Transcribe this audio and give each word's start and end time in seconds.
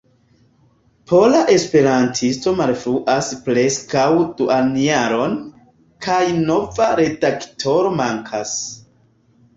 Pola 1.09 1.41
Esperantisto 1.55 2.53
malfruas 2.61 3.29
preskaŭ 3.49 4.07
duonjaron, 4.41 5.37
kaj 6.07 6.19
nova 6.51 6.89
redaktoro 7.05 7.93
mankas. 8.01 8.57